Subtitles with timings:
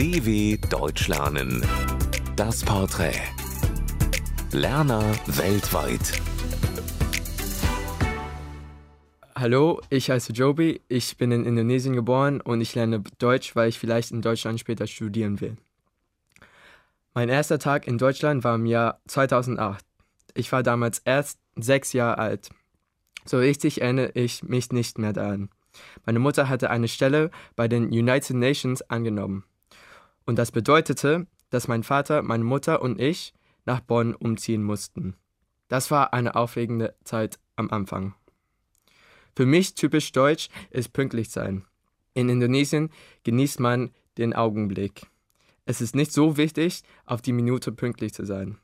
[0.00, 1.62] DW Deutsch lernen.
[2.34, 3.20] Das Porträt.
[4.50, 6.22] Lerner weltweit.
[9.34, 13.78] Hallo, ich heiße Joby, ich bin in Indonesien geboren und ich lerne Deutsch, weil ich
[13.78, 15.58] vielleicht in Deutschland später studieren will.
[17.12, 19.84] Mein erster Tag in Deutschland war im Jahr 2008.
[20.32, 22.48] Ich war damals erst sechs Jahre alt.
[23.26, 25.50] So richtig erinnere ich mich nicht mehr daran.
[26.06, 29.44] Meine Mutter hatte eine Stelle bei den United Nations angenommen.
[30.30, 33.34] Und das bedeutete, dass mein Vater, meine Mutter und ich
[33.64, 35.16] nach Bonn umziehen mussten.
[35.66, 38.14] Das war eine aufregende Zeit am Anfang.
[39.34, 41.64] Für mich typisch deutsch ist pünktlich sein.
[42.14, 42.90] In Indonesien
[43.24, 45.08] genießt man den Augenblick.
[45.64, 48.56] Es ist nicht so wichtig, auf die Minute pünktlich zu sein.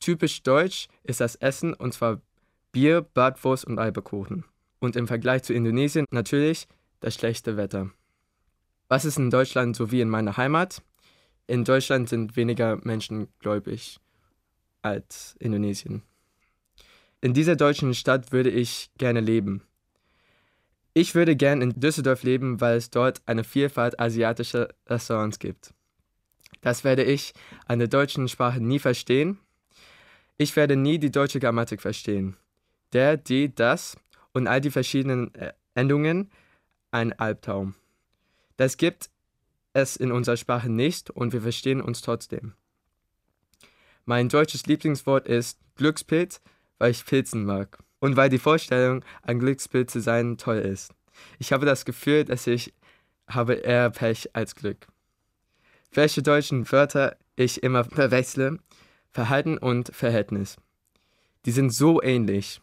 [0.00, 2.22] Typisch deutsch ist das Essen und zwar
[2.72, 4.46] Bier, Bratwurst und Eibekuchen
[4.78, 6.68] und im Vergleich zu Indonesien natürlich
[7.00, 7.90] das schlechte Wetter.
[8.88, 10.82] Was ist in Deutschland so wie in meiner Heimat?
[11.46, 14.00] In Deutschland sind weniger Menschen gläubig
[14.82, 16.02] als Indonesien.
[17.20, 19.62] In dieser deutschen Stadt würde ich gerne leben.
[20.92, 25.74] Ich würde gern in Düsseldorf leben, weil es dort eine Vielfalt asiatischer Restaurants gibt.
[26.60, 27.34] Das werde ich
[27.66, 29.38] an der deutschen Sprache nie verstehen.
[30.36, 32.36] Ich werde nie die deutsche Grammatik verstehen.
[32.92, 33.96] Der, die, das
[34.32, 36.30] und all die verschiedenen äh, Endungen
[36.90, 37.74] ein Albtraum.
[38.56, 39.10] Das gibt
[39.72, 42.54] es in unserer Sprache nicht und wir verstehen uns trotzdem.
[44.04, 46.40] Mein deutsches Lieblingswort ist Glückspilz,
[46.78, 50.92] weil ich Pilzen mag und weil die Vorstellung, ein Glückspilz zu sein, toll ist.
[51.38, 52.74] Ich habe das Gefühl, dass ich
[53.26, 54.86] habe eher Pech als Glück.
[55.92, 58.58] Welche deutschen Wörter ich immer verwechsle,
[59.10, 60.56] Verhalten und Verhältnis.
[61.46, 62.60] Die sind so ähnlich.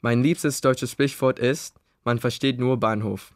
[0.00, 3.34] Mein liebstes deutsches Sprichwort ist, man versteht nur Bahnhof.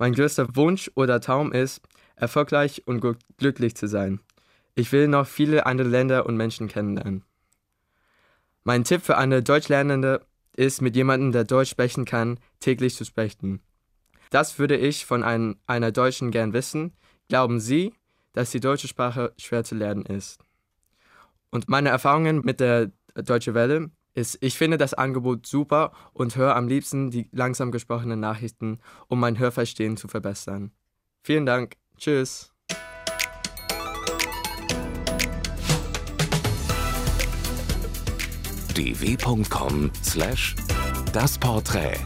[0.00, 1.82] Mein größter Wunsch oder Traum ist,
[2.16, 3.04] erfolgreich und
[3.36, 4.20] glücklich zu sein.
[4.74, 7.22] Ich will noch viele andere Länder und Menschen kennenlernen.
[8.64, 10.24] Mein Tipp für eine Deutschlernende
[10.56, 13.60] ist, mit jemandem, der Deutsch sprechen kann, täglich zu sprechen.
[14.30, 16.94] Das würde ich von ein, einer Deutschen gern wissen.
[17.28, 17.92] Glauben Sie,
[18.32, 20.40] dass die deutsche Sprache schwer zu lernen ist?
[21.50, 26.56] Und meine Erfahrungen mit der Deutsche Welle ist, ich finde das Angebot super und höre
[26.56, 28.78] am liebsten die langsam gesprochenen Nachrichten,
[29.08, 30.72] um mein Hörverstehen zu verbessern.
[31.22, 31.76] Vielen Dank.
[31.96, 32.52] Tschüss.
[38.74, 41.98] dw.com/das Porträt